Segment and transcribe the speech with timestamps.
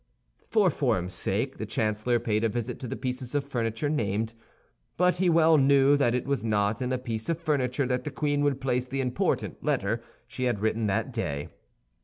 [0.47, 4.33] For form's sake the chancellor paid a visit to the pieces of furniture named;
[4.97, 8.09] but he well knew that it was not in a piece of furniture that the
[8.09, 11.49] queen would place the important letter she had written that day.